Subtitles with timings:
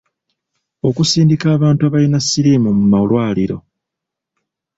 [0.87, 3.57] Okusindika abantu abalina siriimu mu malwaliro.